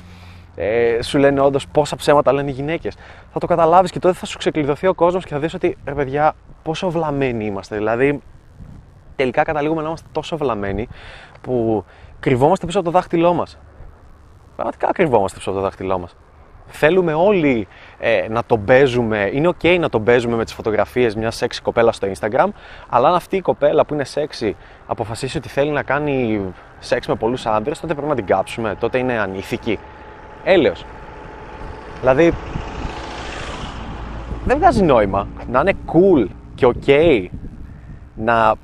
Ε, 0.55 1.01
σου 1.01 1.17
λένε 1.17 1.41
όντως 1.41 1.67
πόσα 1.67 1.95
ψέματα 1.95 2.33
λένε 2.33 2.49
οι 2.49 2.53
γυναίκες. 2.53 2.95
Θα 3.33 3.39
το 3.39 3.47
καταλάβεις 3.47 3.91
και 3.91 3.99
τότε 3.99 4.13
θα 4.13 4.25
σου 4.25 4.37
ξεκλειδωθεί 4.37 4.87
ο 4.87 4.93
κόσμος 4.93 5.25
και 5.25 5.33
θα 5.33 5.39
δεις 5.39 5.53
ότι 5.53 5.77
ρε 5.85 5.93
παιδιά, 5.93 6.33
πόσο 6.63 6.89
βλαμμένοι 6.89 7.45
είμαστε. 7.45 7.75
Δηλαδή, 7.75 8.21
τελικά 9.15 9.43
καταλήγουμε 9.43 9.81
να 9.81 9.87
είμαστε 9.87 10.07
τόσο 10.11 10.37
βλαμμένοι 10.37 10.87
που 11.41 11.85
κρυβόμαστε 12.19 12.65
πίσω 12.65 12.79
από 12.79 12.87
το 12.87 12.93
δάχτυλό 12.93 13.33
μας. 13.33 13.57
Πραγματικά 14.55 14.91
κρυβόμαστε 14.91 15.37
πίσω 15.37 15.49
από 15.49 15.59
το 15.59 15.65
δάχτυλό 15.65 15.99
μας. 15.99 16.15
Θέλουμε 16.69 17.13
όλοι 17.13 17.67
ε, 17.99 18.27
να 18.29 18.43
τον 18.43 18.65
παίζουμε. 18.65 19.29
Είναι 19.33 19.49
ok 19.61 19.77
να 19.79 19.89
τον 19.89 20.03
παίζουμε 20.03 20.35
με 20.35 20.43
τις 20.43 20.53
φωτογραφίες 20.53 21.15
μιας 21.15 21.35
σεξι 21.35 21.61
κοπέλας 21.61 21.95
στο 21.95 22.07
Instagram, 22.07 22.47
αλλά 22.89 23.07
αν 23.07 23.15
αυτή 23.15 23.35
η 23.35 23.41
κοπέλα 23.41 23.85
που 23.85 23.93
είναι 23.93 24.03
σεξι 24.03 24.55
αποφασίσει 24.87 25.37
ότι 25.37 25.49
θέλει 25.49 25.71
να 25.71 25.83
κάνει 25.83 26.41
σεξ 26.79 27.07
με 27.07 27.15
πολλούς 27.15 27.45
άντρες, 27.45 27.79
τότε 27.79 27.93
πρέπει 27.93 28.09
να 28.09 28.15
την 28.15 28.25
κάψουμε. 28.25 28.75
Τότε 28.79 28.97
είναι 28.97 29.19
ανήθικη. 29.19 29.79
Έλεος. 30.43 30.85
Δηλαδή, 31.99 32.33
δεν 34.45 34.57
βγάζει 34.57 34.83
νόημα 34.83 35.27
να 35.51 35.59
είναι 35.59 35.73
cool 35.85 36.27
και 36.55 36.67
ok 36.67 37.25
να, 38.15 38.55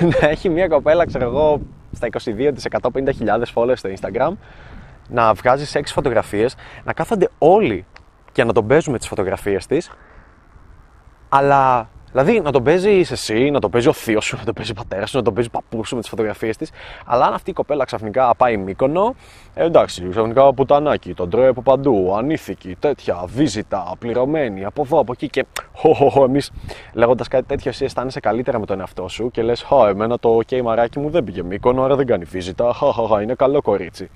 να 0.20 0.28
έχει 0.28 0.48
μια 0.48 0.68
κοπέλα, 0.68 1.06
ξέρω 1.06 1.24
εγώ, 1.24 1.60
στα 1.92 2.08
22 2.24 2.50
της 2.54 2.66
150.000 2.70 3.42
followers 3.54 3.76
στο 3.76 3.90
Instagram 3.90 4.32
να 5.08 5.32
βγάζεις 5.32 5.74
έξι 5.74 5.92
φωτογραφίες, 5.92 6.54
να 6.84 6.92
κάθονται 6.92 7.28
όλοι 7.38 7.86
και 8.32 8.44
να 8.44 8.52
τον 8.52 8.66
παίζουμε 8.66 8.98
τις 8.98 9.08
φωτογραφίες 9.08 9.66
της, 9.66 9.90
αλλά 11.28 11.88
Δηλαδή 12.16 12.40
να 12.40 12.52
τον 12.52 12.62
παίζει 12.62 13.06
εσύ, 13.10 13.50
να 13.50 13.60
τον 13.60 13.70
παίζει 13.70 13.88
ο 13.88 13.92
θείος 13.92 14.24
σου, 14.24 14.36
να 14.36 14.44
τον 14.44 14.54
παίζει 14.54 14.70
ο 14.70 14.74
πατέρας 14.74 15.10
σου, 15.10 15.16
να 15.16 15.22
τον 15.22 15.34
παίζει 15.34 15.48
ο 15.48 15.58
παππούς 15.58 15.88
σου 15.88 15.94
με 15.94 16.00
τις 16.00 16.10
φωτογραφίες 16.10 16.56
της. 16.56 16.70
Αλλά 17.06 17.26
αν 17.26 17.34
αυτή 17.34 17.50
η 17.50 17.52
κοπέλα 17.52 17.84
ξαφνικά 17.84 18.34
πάει 18.36 18.56
μήκονο, 18.56 19.14
ε, 19.54 19.64
εντάξει, 19.64 20.08
ξαφνικά 20.10 20.54
πουτανάκι, 20.54 21.14
τον 21.14 21.30
τρώει 21.30 21.46
από 21.46 21.62
παντού, 21.62 22.14
ανήθικη, 22.16 22.76
τέτοια, 22.78 23.24
βίζητα, 23.26 23.92
πληρωμένη, 23.98 24.64
από 24.64 24.82
εδώ, 24.82 24.98
από 24.98 25.12
εκεί 25.12 25.28
και. 25.28 25.44
Χω, 25.72 26.24
εμείς 26.24 26.50
λέγοντας 26.92 27.28
κάτι 27.28 27.46
τέτοιο, 27.46 27.70
εσύ 27.70 27.84
αισθάνεσαι 27.84 28.20
καλύτερα 28.20 28.58
με 28.58 28.66
τον 28.66 28.80
εαυτό 28.80 29.08
σου 29.08 29.30
και 29.30 29.42
λες: 29.42 29.62
Χα, 29.62 29.88
εμένα 29.88 30.18
το 30.18 30.36
OK 30.36 30.60
μαράκι 30.62 30.98
μου 30.98 31.10
δεν 31.10 31.24
πήγε 31.24 31.42
μήκονο, 31.42 31.82
άρα 31.82 31.96
δεν 31.96 32.06
κάνει 32.06 32.24
βίζητα. 32.24 32.72
Χα, 32.72 33.22
είναι 33.22 33.34
καλό 33.34 33.62
κορίτσι. 33.62 34.10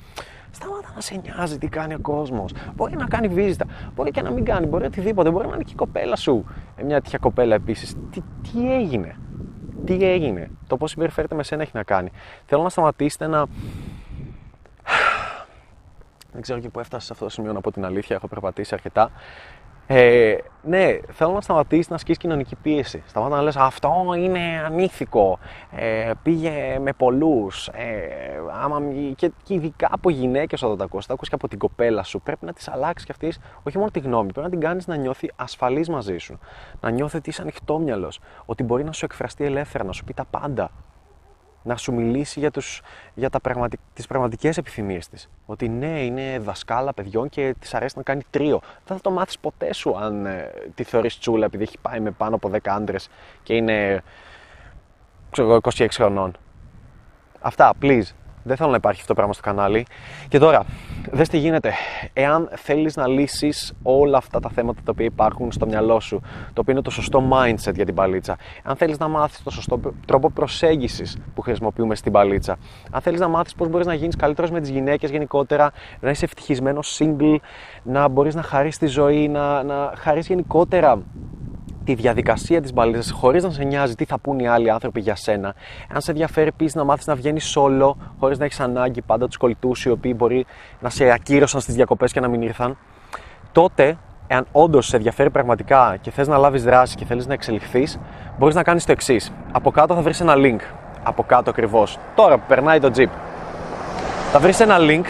Σταμάτα 0.90 0.94
να 0.94 1.00
σε 1.00 1.14
νοιάζει 1.14 1.58
τι 1.58 1.68
κάνει 1.68 1.94
ο 1.94 1.98
κόσμος. 2.00 2.52
Μπορεί 2.74 2.96
να 2.96 3.06
κάνει 3.06 3.28
βίζα, 3.28 3.64
μπορεί 3.94 4.10
και 4.10 4.22
να 4.22 4.30
μην 4.30 4.44
κάνει, 4.44 4.66
μπορεί 4.66 4.84
οτιδήποτε. 4.84 5.30
Μπορεί 5.30 5.46
να 5.46 5.54
είναι 5.54 5.62
και 5.62 5.72
η 5.72 5.76
κοπέλα 5.76 6.16
σου. 6.16 6.44
Ε, 6.76 6.82
μια 6.82 7.00
τέτοια 7.00 7.18
κοπέλα 7.18 7.54
επίσης. 7.54 7.94
Τι, 8.10 8.20
τι 8.42 8.74
έγινε; 8.74 9.16
Τι 9.84 10.04
έγινε; 10.04 10.50
Το 10.66 10.76
πώς 10.76 10.90
συμπεριφέρεται 10.90 11.34
με 11.34 11.42
σένα 11.42 11.62
έχει 11.62 11.72
να 11.74 11.82
κάνει. 11.82 12.10
Θέλω 12.46 12.62
να 12.62 12.68
σταματήσετε 12.68 13.26
να. 13.26 13.46
Δεν 16.32 16.42
ξέρω 16.42 16.60
και 16.60 16.68
πού 16.68 16.80
έφτασε 16.80 17.06
σε 17.06 17.12
αυτό 17.12 17.24
το 17.24 17.30
σημείο 17.30 17.52
να 17.52 17.60
πω 17.60 17.72
την 17.72 17.84
αλήθεια. 17.84 18.16
Έχω 18.16 18.28
περπατήσει 18.28 18.74
αρκετά. 18.74 19.10
Ε, 19.92 20.36
ναι, 20.62 20.98
θέλω 21.12 21.32
να 21.32 21.40
σταματήσεις 21.40 21.88
να 21.88 21.94
ασκείς 21.94 22.16
κοινωνική 22.16 22.56
πίεση. 22.56 23.02
Σταμάτα 23.06 23.36
να 23.36 23.42
λες 23.42 23.56
αυτό 23.56 23.92
είναι 24.16 24.62
ανήθικο. 24.64 25.38
Ε, 25.70 26.10
πήγε 26.22 26.78
με 26.80 26.92
πολλούς. 26.92 27.68
Ε, 27.68 29.12
και, 29.16 29.32
και 29.42 29.54
ειδικά 29.54 29.88
από 29.90 30.10
γυναίκες 30.10 30.62
όταν 30.62 30.76
τα 30.76 30.84
ακούσει, 30.84 31.06
τα 31.06 31.14
ακούσει 31.14 31.30
και 31.30 31.36
από 31.36 31.48
την 31.48 31.58
κοπέλα 31.58 32.02
σου. 32.02 32.20
Πρέπει 32.20 32.44
να 32.44 32.52
τη 32.52 32.64
αλλάξεις 32.66 33.04
κι 33.04 33.12
αυτής 33.12 33.40
όχι 33.62 33.78
μόνο 33.78 33.90
τη 33.90 33.98
γνώμη. 33.98 34.32
Πρέπει 34.32 34.46
να 34.46 34.50
την 34.50 34.60
κάνεις 34.60 34.86
να 34.86 34.96
νιώθει 34.96 35.30
ασφαλής 35.36 35.88
μαζί 35.88 36.18
σου. 36.18 36.38
Να 36.80 36.90
νιώθει 36.90 37.16
ότι 37.16 37.30
είσαι 37.30 37.42
ανοιχτόμυαλο. 37.42 38.12
Ότι 38.44 38.62
μπορεί 38.62 38.84
να 38.84 38.92
σου 38.92 39.04
εκφραστεί 39.04 39.44
ελεύθερα, 39.44 39.84
να 39.84 39.92
σου 39.92 40.04
πει 40.04 40.14
τα 40.14 40.24
πάντα 40.30 40.70
να 41.62 41.76
σου 41.76 41.92
μιλήσει 41.92 42.38
για, 42.38 42.50
τους, 42.50 42.82
για 43.14 43.30
τα 43.30 43.40
πραγματι, 43.40 43.78
τις 43.94 44.06
πραγματικές 44.06 44.56
επιθυμίες 44.56 45.08
της. 45.08 45.28
Ότι 45.46 45.68
ναι, 45.68 46.04
είναι 46.04 46.38
δασκάλα 46.38 46.94
παιδιών 46.94 47.28
και 47.28 47.54
της 47.58 47.74
αρέσει 47.74 47.94
να 47.96 48.02
κάνει 48.02 48.22
τρίο. 48.30 48.60
Δεν 48.86 48.96
θα 48.96 49.02
το 49.02 49.10
μάθεις 49.10 49.38
ποτέ 49.38 49.72
σου 49.72 49.96
αν 49.96 50.26
ε, 50.26 50.50
τη 50.74 50.82
θεωρείς 50.82 51.18
τσούλα 51.18 51.44
επειδή 51.44 51.62
έχει 51.62 51.78
πάει 51.82 52.00
με 52.00 52.10
πάνω 52.10 52.34
από 52.34 52.50
10 52.52 52.58
άντρες 52.64 53.08
και 53.42 53.54
είναι 53.54 54.02
ξέρω, 55.30 55.58
26 55.62 55.86
χρονών. 55.92 56.36
Αυτά, 57.40 57.72
please. 57.82 58.02
Δεν 58.42 58.56
θέλω 58.56 58.70
να 58.70 58.76
υπάρχει 58.76 59.00
αυτό 59.00 59.12
το 59.12 59.14
πράγμα 59.14 59.32
στο 59.32 59.42
κανάλι. 59.42 59.86
Και 60.28 60.38
τώρα, 60.38 60.64
δες 61.10 61.28
τι 61.28 61.38
γίνεται. 61.38 61.72
Εάν 62.12 62.48
θέλεις 62.54 62.96
να 62.96 63.06
λύσεις 63.06 63.72
όλα 63.82 64.16
αυτά 64.16 64.40
τα 64.40 64.48
θέματα 64.48 64.80
τα 64.84 64.90
οποία 64.92 65.06
υπάρχουν 65.06 65.52
στο 65.52 65.66
μυαλό 65.66 66.00
σου, 66.00 66.20
το 66.52 66.60
οποίο 66.60 66.72
είναι 66.72 66.82
το 66.82 66.90
σωστό 66.90 67.22
mindset 67.32 67.74
για 67.74 67.84
την 67.84 67.94
παλίτσα, 67.94 68.36
αν 68.62 68.76
θέλεις 68.76 68.98
να 68.98 69.08
μάθεις 69.08 69.42
το 69.42 69.50
σωστό 69.50 69.80
τρόπο 70.06 70.30
προσέγγισης 70.30 71.18
που 71.34 71.42
χρησιμοποιούμε 71.42 71.94
στην 71.94 72.12
παλίτσα, 72.12 72.56
αν 72.90 73.00
θέλεις 73.00 73.20
να 73.20 73.28
μάθεις 73.28 73.54
πώς 73.54 73.68
μπορείς 73.68 73.86
να 73.86 73.94
γίνεις 73.94 74.16
καλύτερος 74.16 74.50
με 74.50 74.60
τις 74.60 74.70
γυναίκες 74.70 75.10
γενικότερα, 75.10 75.70
να 76.00 76.10
είσαι 76.10 76.24
ευτυχισμένος 76.24 77.00
single, 77.00 77.36
να 77.82 78.08
μπορείς 78.08 78.34
να 78.34 78.42
χαρείς 78.42 78.78
τη 78.78 78.86
ζωή, 78.86 79.28
να, 79.28 79.62
να 79.62 79.92
χαρείς 79.96 80.26
γενικότερα 80.26 81.02
τη 81.84 81.94
διαδικασία 81.94 82.60
της 82.60 82.72
μπαλίτσα 82.72 83.14
χωρίς 83.14 83.44
να 83.44 83.50
σε 83.50 83.62
νοιάζει 83.64 83.94
τι 83.94 84.04
θα 84.04 84.18
πούν 84.18 84.38
οι 84.38 84.48
άλλοι 84.48 84.70
άνθρωποι 84.70 85.00
για 85.00 85.16
σένα. 85.16 85.54
Αν 85.94 86.00
σε 86.00 86.10
ενδιαφέρει 86.10 86.48
επίσης 86.48 86.74
να 86.74 86.84
μάθεις 86.84 87.06
να 87.06 87.14
βγαίνεις 87.14 87.56
solo, 87.56 87.92
χωρίς 88.18 88.38
να 88.38 88.44
έχεις 88.44 88.60
ανάγκη 88.60 89.02
πάντα 89.02 89.26
τους 89.26 89.36
κολλητούς 89.36 89.84
οι 89.84 89.90
οποίοι 89.90 90.14
μπορεί 90.16 90.46
να 90.80 90.88
σε 90.90 91.10
ακύρωσαν 91.10 91.60
στις 91.60 91.74
διακοπές 91.74 92.12
και 92.12 92.20
να 92.20 92.28
μην 92.28 92.42
ήρθαν, 92.42 92.76
τότε, 93.52 93.98
εάν 94.26 94.46
όντως 94.52 94.86
σε 94.86 94.96
ενδιαφέρει 94.96 95.30
πραγματικά 95.30 95.96
και 96.00 96.10
θες 96.10 96.28
να 96.28 96.36
λάβεις 96.36 96.64
δράση 96.64 96.96
και 96.96 97.04
θέλεις 97.04 97.26
να 97.26 97.32
εξελιχθείς, 97.32 97.98
μπορείς 98.38 98.54
να 98.54 98.62
κάνεις 98.62 98.84
το 98.84 98.92
εξής. 98.92 99.32
Από 99.52 99.70
κάτω 99.70 99.94
θα 99.94 100.00
βρεις 100.02 100.20
ένα 100.20 100.34
link. 100.36 100.60
Από 101.02 101.22
κάτω 101.22 101.50
ακριβώς. 101.50 101.98
Τώρα 102.14 102.38
που 102.38 102.44
περνάει 102.48 102.80
το 102.80 102.90
Jeep. 102.96 103.08
Θα 104.32 104.38
βρεις 104.38 104.60
ένα 104.60 104.76
link 104.78 105.04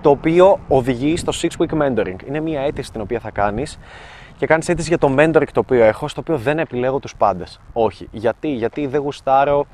το 0.00 0.10
οποίο 0.10 0.58
οδηγεί 0.68 1.16
στο 1.16 1.32
Six 1.34 1.62
Week 1.62 1.82
Mentoring. 1.82 2.16
Είναι 2.26 2.40
μια 2.40 2.60
αίτηση 2.60 2.92
την 2.92 3.00
οποία 3.00 3.20
θα 3.20 3.30
κάνεις 3.30 3.78
και 4.36 4.46
κάνεις 4.46 4.68
αίτηση 4.68 4.88
για 4.88 4.98
το 4.98 5.14
mentoring 5.18 5.48
το 5.52 5.60
οποίο 5.60 5.84
έχω, 5.84 6.08
στο 6.08 6.20
οποίο 6.20 6.36
δεν 6.36 6.58
επιλέγω 6.58 6.98
τους 6.98 7.16
πάντες. 7.16 7.60
Όχι. 7.72 8.08
Γιατί, 8.10 8.48
Γιατί 8.48 8.86
δεν 8.86 9.00
γουστάρω 9.00 9.66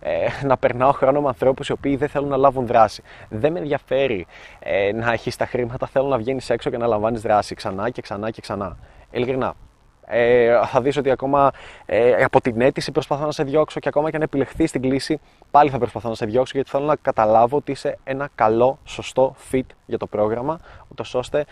ε, 0.00 0.26
να 0.48 0.56
περνάω 0.56 0.92
χρόνο 0.92 1.20
με 1.20 1.28
ανθρώπους 1.28 1.68
οι 1.68 1.72
οποίοι 1.72 1.96
δεν 1.96 2.08
θέλουν 2.08 2.28
να 2.28 2.36
λάβουν 2.36 2.66
δράση. 2.66 3.02
Δεν 3.28 3.52
με 3.52 3.58
ενδιαφέρει 3.58 4.26
ε, 4.58 4.92
να 4.92 5.12
έχεις 5.12 5.36
τα 5.36 5.46
χρήματα, 5.46 5.86
θέλω 5.86 6.06
να 6.06 6.16
βγαίνεις 6.16 6.50
έξω 6.50 6.70
και 6.70 6.76
να 6.76 6.86
λαμβάνεις 6.86 7.20
δράση 7.20 7.54
ξανά 7.54 7.90
και 7.90 8.02
ξανά 8.02 8.30
και 8.30 8.40
ξανά. 8.40 8.76
Ειλικρινά. 9.10 9.54
Ε, 10.06 10.60
θα 10.66 10.80
δεις 10.80 10.96
ότι 10.96 11.10
ακόμα 11.10 11.50
ε, 11.86 12.24
από 12.24 12.40
την 12.40 12.60
αίτηση 12.60 12.92
προσπαθώ 12.92 13.24
να 13.24 13.32
σε 13.32 13.42
διώξω 13.42 13.80
και 13.80 13.88
ακόμα 13.88 14.10
και 14.10 14.16
αν 14.16 14.22
επιλεχθείς 14.22 14.68
στην 14.68 14.82
κλίση 14.82 15.20
πάλι 15.50 15.70
θα 15.70 15.78
προσπαθώ 15.78 16.08
να 16.08 16.14
σε 16.14 16.26
διώξω 16.26 16.52
γιατί 16.54 16.70
θέλω 16.70 16.84
να 16.84 16.96
καταλάβω 16.96 17.56
ότι 17.56 17.72
είσαι 17.72 17.98
ένα 18.04 18.28
καλό, 18.34 18.78
σωστό 18.84 19.34
fit 19.52 19.66
για 19.86 19.98
το 19.98 20.06
πρόγραμμα 20.06 20.60
ούτως 20.88 21.14
ώστε 21.14 21.44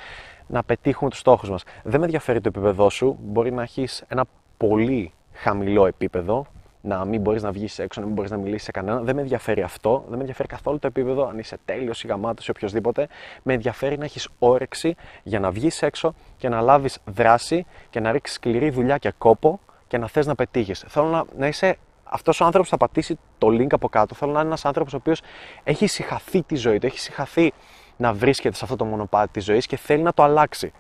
να 0.53 0.63
πετύχουμε 0.63 1.11
τους 1.11 1.19
στόχους 1.19 1.51
μας. 1.51 1.63
Δεν 1.83 1.99
με 1.99 2.05
ενδιαφέρει 2.05 2.41
το 2.41 2.49
επίπεδό 2.49 2.91
σου, 2.91 3.19
μπορεί 3.21 3.53
να 3.53 3.63
έχεις 3.63 4.05
ένα 4.09 4.25
πολύ 4.57 5.13
χαμηλό 5.33 5.87
επίπεδο, 5.87 6.47
να 6.81 7.05
μην 7.05 7.21
μπορείς 7.21 7.43
να 7.43 7.53
βγεις 7.53 7.79
έξω, 7.79 8.01
να 8.01 8.07
μην 8.07 8.15
μπορείς 8.15 8.31
να 8.31 8.37
μιλήσεις 8.37 8.63
σε 8.63 8.71
κανέναν. 8.71 9.05
Δεν 9.05 9.15
με 9.15 9.21
ενδιαφέρει 9.21 9.63
αυτό. 9.63 10.05
Δεν 10.05 10.15
με 10.15 10.21
ενδιαφέρει 10.21 10.49
καθόλου 10.49 10.79
το 10.79 10.87
επίπεδο, 10.87 11.27
αν 11.27 11.39
είσαι 11.39 11.59
τέλειος 11.65 12.05
ή 12.05 12.07
γαμάτος 12.07 12.47
ή 12.47 12.51
οποιοδήποτε. 12.51 13.09
Με 13.43 13.53
ενδιαφέρει 13.53 13.99
να 13.99 14.05
έχεις 14.05 14.29
όρεξη 14.39 14.95
για 15.23 15.41
να 15.41 15.51
βγεις 15.51 15.83
έξω 15.83 16.15
και 16.37 16.49
να 16.49 16.61
λάβεις 16.61 16.99
δράση 17.05 17.67
και 17.91 18.01
να 18.01 18.13
ρίξεις 18.13 18.37
σκληρή 18.37 18.71
δουλειά 18.71 18.99
και 18.99 19.13
κόπο 19.19 19.61
και 19.89 19.99
να 19.99 20.09
θες 20.09 20.27
να 20.27 20.35
πετύχεις. 20.35 20.85
Θέλω 20.89 21.07
να, 21.07 21.25
να 21.39 21.47
είσαι 21.47 21.77
αυτός 22.05 22.41
ο 22.41 22.45
άνθρωπος 22.45 22.71
που 22.71 22.77
θα 22.77 22.85
πατήσει 22.85 23.19
το 23.39 23.49
link 23.49 23.73
από 23.73 23.89
κάτω. 23.89 24.15
Θέλω 24.15 24.33
να 24.33 24.39
είναι 24.39 24.49
ένας 24.49 24.65
άνθρωπος 24.65 24.93
ο 24.93 24.97
οποίος 24.97 25.21
έχει 25.65 25.87
συχαθεί 25.87 26.43
τη 26.43 26.55
ζωή 26.55 26.79
του, 26.79 26.87
έχει 26.87 26.99
συχαθεί 26.99 27.53
να 27.97 28.13
βρίσκεται 28.13 28.57
σε 28.57 28.65
αυτό 28.65 28.77
το 28.77 28.85
μονοπάτι 28.85 29.33
της 29.33 29.45
ζωής 29.45 29.67
και 29.67 29.77
θέλει 29.77 30.03
να 30.03 30.13
το 30.13 30.23
αλλάξει. 30.23 30.73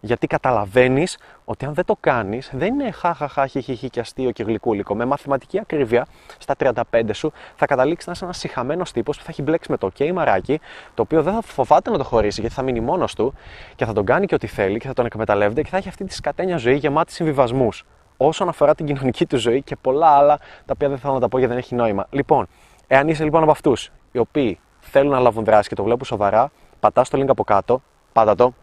Γιατί 0.00 0.26
καταλαβαίνεις 0.26 1.18
ότι 1.44 1.64
αν 1.64 1.74
δεν 1.74 1.84
το 1.84 1.96
κάνεις, 2.00 2.50
δεν 2.52 2.74
είναι 2.74 2.90
χαχαχά, 2.90 3.46
χιχιχι 3.46 3.90
και 3.90 4.00
αστείο 4.00 4.30
και 4.30 4.42
γλυκούλικο. 4.42 4.94
Με 4.94 5.04
μαθηματική 5.04 5.58
ακρίβεια, 5.58 6.06
στα 6.38 6.54
35 6.92 7.10
σου, 7.12 7.32
θα 7.56 7.66
καταλήξεις 7.66 8.06
να 8.06 8.12
είσαι 8.12 8.24
ένας 8.24 8.38
συχαμένος 8.38 8.92
τύπος 8.92 9.16
που 9.16 9.22
θα 9.22 9.30
έχει 9.30 9.42
μπλέξει 9.42 9.70
με 9.70 9.76
το 9.76 9.90
OK 9.98 10.12
μαράκι, 10.12 10.60
το 10.94 11.02
οποίο 11.02 11.22
δεν 11.22 11.32
θα 11.32 11.40
φοβάται 11.40 11.90
να 11.90 11.98
το 11.98 12.04
χωρίσει 12.04 12.40
γιατί 12.40 12.54
θα 12.54 12.62
μείνει 12.62 12.80
μόνος 12.80 13.14
του 13.14 13.34
και 13.74 13.84
θα 13.84 13.92
τον 13.92 14.04
κάνει 14.04 14.26
και 14.26 14.34
ό,τι 14.34 14.46
θέλει 14.46 14.78
και 14.78 14.86
θα 14.86 14.92
τον 14.92 15.06
εκμεταλλεύεται 15.06 15.62
και 15.62 15.68
θα 15.68 15.76
έχει 15.76 15.88
αυτή 15.88 16.04
τη 16.04 16.14
σκατένια 16.14 16.56
ζωή 16.56 16.76
γεμάτη 16.76 17.12
συμβιβασμούς. 17.12 17.84
Όσον 18.16 18.48
αφορά 18.48 18.74
την 18.74 18.86
κοινωνική 18.86 19.26
του 19.26 19.36
ζωή 19.36 19.62
και 19.62 19.76
πολλά 19.76 20.06
άλλα 20.06 20.36
τα 20.38 20.72
οποία 20.74 20.88
δεν 20.88 20.98
θέλω 20.98 21.12
να 21.12 21.20
τα 21.20 21.28
πω 21.28 21.38
γιατί 21.38 21.52
δεν 21.52 21.62
έχει 21.62 21.74
νόημα. 21.74 22.06
Λοιπόν, 22.10 22.46
εάν 22.86 23.08
είσαι 23.08 23.24
λοιπόν 23.24 23.42
από 23.42 23.50
αυτούς 23.50 23.90
οι 24.12 24.18
οποίοι 24.18 24.58
θέλουν 24.80 25.10
να 25.10 25.20
λάβουν 25.20 25.44
δράση 25.44 25.68
και 25.68 25.74
το 25.74 25.82
βλέπουν 25.82 26.04
σοβαρά, 26.04 26.50
πατάς 26.80 27.08
το 27.08 27.18
link 27.20 27.28
από 27.28 27.44
κάτω, 27.44 27.82
πάτα 28.12 28.34
το, 28.34 28.54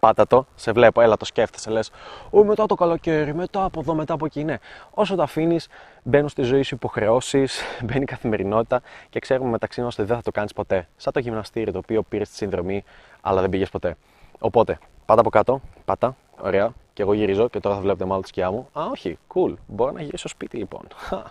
πάτα 0.00 0.26
το, 0.26 0.46
σε 0.54 0.72
βλέπω, 0.72 1.00
έλα 1.00 1.16
το 1.16 1.24
σκέφτεσαι, 1.24 1.70
λες, 1.70 1.90
Ω, 2.30 2.44
μετά 2.44 2.66
το 2.66 2.74
καλοκαίρι, 2.74 3.34
μετά 3.34 3.64
από 3.64 3.80
εδώ, 3.80 3.94
μετά 3.94 4.14
από 4.14 4.26
εκεί. 4.26 4.44
Ναι, 4.44 4.56
όσο 4.90 5.14
το 5.14 5.22
αφήνεις, 5.22 5.68
μπαίνουν 6.02 6.28
στη 6.28 6.42
ζωή 6.42 6.62
σου 6.62 6.74
υποχρεώσεις, 6.74 7.62
μπαίνει 7.84 8.02
η 8.02 8.04
καθημερινότητα 8.04 8.80
και 9.10 9.18
ξέρουμε 9.18 9.50
μεταξύ 9.50 9.80
μας 9.80 9.98
ότι 9.98 10.08
δεν 10.08 10.16
θα 10.16 10.22
το 10.22 10.30
κάνεις 10.30 10.52
ποτέ. 10.52 10.88
Σαν 10.96 11.12
το 11.12 11.18
γυμναστήριο 11.18 11.72
το 11.72 11.78
οποίο 11.78 12.02
πήρες 12.02 12.28
τη 12.28 12.34
συνδρομή, 12.34 12.84
αλλά 13.20 13.40
δεν 13.40 13.50
πήγες 13.50 13.70
ποτέ. 13.70 13.96
Οπότε, 14.38 14.78
πάτα 15.06 15.20
από 15.20 15.30
κάτω, 15.30 15.60
πάτα, 15.84 16.16
ωραία, 16.40 16.72
και 16.92 17.02
εγώ 17.02 17.12
γυρίζω 17.12 17.48
και 17.48 17.60
τώρα 17.60 17.74
θα 17.74 17.80
βλέπετε 17.80 18.04
μάλλον 18.04 18.22
τη 18.22 18.28
σκιά 18.28 18.50
μου. 18.50 18.68
Α, 18.72 18.84
όχι, 18.90 19.18
cool, 19.34 19.54
μπορώ 19.66 19.90
να 19.90 20.02
γυρίσω 20.02 20.28
σπίτι 20.28 20.56
λοιπόν. 20.56 20.86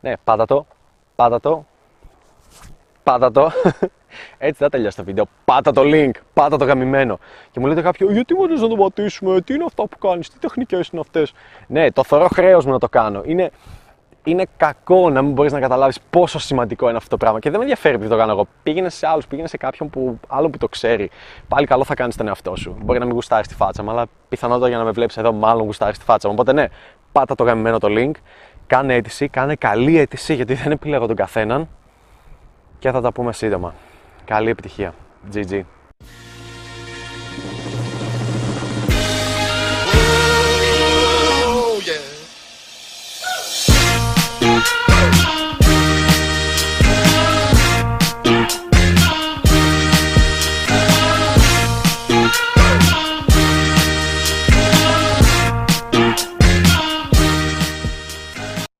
ναι, 0.00 0.12
πάτα 0.24 0.44
το, 0.44 0.66
πάτα 1.16 1.40
το, 1.40 1.64
πάτα 3.02 3.30
το. 3.30 3.50
Έτσι 4.38 4.62
θα 4.62 4.68
τελειώσει 4.68 4.96
το 4.96 5.04
βίντεο. 5.04 5.24
Πάτα 5.44 5.72
το 5.72 5.82
link, 5.84 6.10
πάτα 6.32 6.56
το 6.56 6.64
γαμημένο. 6.64 7.18
Και 7.50 7.60
μου 7.60 7.66
λέτε 7.66 7.82
κάποιο, 7.82 8.12
γιατί 8.12 8.34
μου 8.34 8.46
να 8.46 8.68
το 8.68 8.76
πατήσουμε, 8.76 9.40
τι 9.40 9.54
είναι 9.54 9.64
αυτά 9.64 9.86
που 9.86 9.98
κάνεις, 9.98 10.30
τι 10.30 10.38
τεχνικές 10.38 10.88
είναι 10.88 11.00
αυτές; 11.00 11.32
Ναι, 11.66 11.92
το 11.92 12.04
θωρώ 12.04 12.28
χρέος 12.28 12.64
μου 12.64 12.72
να 12.72 12.78
το 12.78 12.88
κάνω. 12.88 13.22
Είναι, 13.24 13.50
είναι 14.24 14.44
κακό 14.56 15.10
να 15.10 15.22
μην 15.22 15.32
μπορείς 15.32 15.52
να 15.52 15.60
καταλάβεις 15.60 16.00
πόσο 16.10 16.38
σημαντικό 16.38 16.88
είναι 16.88 16.96
αυτό 16.96 17.08
το 17.08 17.16
πράγμα. 17.16 17.38
Και 17.38 17.48
δεν 17.48 17.58
με 17.58 17.64
ενδιαφέρει 17.64 17.94
επειδή 17.94 18.10
το 18.10 18.16
κάνω 18.16 18.32
εγώ. 18.32 18.46
Πήγαινε 18.62 18.88
σε 18.88 19.06
άλλους, 19.06 19.26
πήγαινε 19.26 19.48
σε 19.48 19.56
κάποιον 19.56 19.90
που, 19.90 20.20
άλλο 20.28 20.50
που 20.50 20.58
το 20.58 20.68
ξέρει. 20.68 21.10
Πάλι 21.48 21.66
καλό 21.66 21.84
θα 21.84 21.94
κάνεις 21.94 22.16
τον 22.16 22.28
εαυτό 22.28 22.56
σου. 22.56 22.76
Μπορεί 22.82 22.98
να 22.98 23.04
μην 23.04 23.14
γουστάρεις 23.14 23.48
τη 23.48 23.54
φάτσα 23.54 23.82
μου, 23.82 23.90
αλλά 23.90 24.06
πιθανότατα 24.28 24.68
για 24.68 24.78
να 24.78 24.84
με 24.84 24.90
βλέπεις 24.90 25.16
εδώ, 25.16 25.32
μάλλον 25.32 25.64
γουστάρεις 25.64 25.98
τη 25.98 26.04
φάτσα 26.04 26.28
μου. 26.28 26.34
Οπότε 26.38 26.52
ναι, 26.52 26.66
πάτα 27.12 27.34
το 27.34 27.44
γαμημένο 27.44 27.78
το 27.78 27.88
link. 27.90 28.12
Κάνε 28.66 28.94
αίτηση, 28.94 29.28
κάνε 29.28 29.54
καλή 29.54 29.98
αίτηση 29.98 30.34
γιατί 30.34 30.54
δεν 30.54 30.72
επιλέγω 30.72 31.06
τον 31.06 31.16
καθέναν 31.16 31.68
και 32.80 32.90
θα 32.90 33.00
τα 33.00 33.12
πούμε 33.12 33.32
σύντομα. 33.32 33.74
Καλή 34.24 34.50
επιτυχία. 34.50 34.94
GG. 35.32 35.62